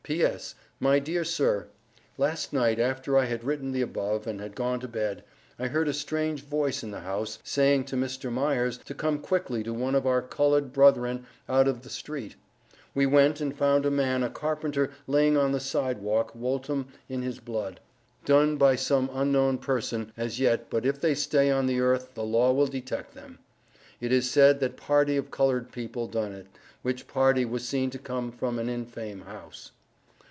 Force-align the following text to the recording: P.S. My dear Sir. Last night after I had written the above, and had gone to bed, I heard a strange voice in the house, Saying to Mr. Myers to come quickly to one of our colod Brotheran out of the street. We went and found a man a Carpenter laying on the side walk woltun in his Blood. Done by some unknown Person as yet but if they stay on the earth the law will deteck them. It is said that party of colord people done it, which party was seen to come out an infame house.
P.S. 0.03 0.55
My 0.79 0.97
dear 0.99 1.23
Sir. 1.23 1.67
Last 2.17 2.51
night 2.51 2.79
after 2.79 3.17
I 3.17 3.25
had 3.25 3.45
written 3.45 3.71
the 3.71 3.81
above, 3.83 4.25
and 4.27 4.41
had 4.41 4.55
gone 4.55 4.79
to 4.81 4.87
bed, 4.87 5.23
I 5.59 5.67
heard 5.67 5.87
a 5.87 5.93
strange 5.93 6.43
voice 6.43 6.83
in 6.83 6.89
the 6.91 7.01
house, 7.01 7.37
Saying 7.45 7.85
to 7.85 7.95
Mr. 7.95 8.29
Myers 8.33 8.77
to 8.79 8.93
come 8.95 9.19
quickly 9.19 9.63
to 9.63 9.73
one 9.73 9.93
of 9.95 10.05
our 10.07 10.21
colod 10.21 10.73
Brotheran 10.73 11.25
out 11.47 11.67
of 11.67 11.83
the 11.83 11.89
street. 11.89 12.35
We 12.95 13.05
went 13.05 13.39
and 13.39 13.55
found 13.55 13.85
a 13.85 13.91
man 13.91 14.21
a 14.23 14.29
Carpenter 14.29 14.91
laying 15.07 15.37
on 15.37 15.51
the 15.53 15.61
side 15.61 15.99
walk 15.99 16.33
woltun 16.33 16.87
in 17.07 17.21
his 17.21 17.39
Blood. 17.39 17.79
Done 18.25 18.57
by 18.57 18.75
some 18.75 19.09
unknown 19.13 19.59
Person 19.59 20.11
as 20.17 20.41
yet 20.41 20.69
but 20.69 20.85
if 20.85 20.99
they 20.99 21.13
stay 21.15 21.49
on 21.51 21.67
the 21.67 21.79
earth 21.79 22.15
the 22.15 22.25
law 22.25 22.51
will 22.51 22.67
deteck 22.67 23.13
them. 23.13 23.37
It 24.01 24.11
is 24.11 24.29
said 24.29 24.59
that 24.59 24.75
party 24.75 25.15
of 25.15 25.31
colord 25.31 25.71
people 25.71 26.07
done 26.07 26.33
it, 26.33 26.47
which 26.81 27.07
party 27.07 27.45
was 27.45 27.65
seen 27.65 27.89
to 27.91 27.99
come 27.99 28.33
out 28.41 28.53
an 28.55 28.67
infame 28.67 29.21
house. 29.23 29.71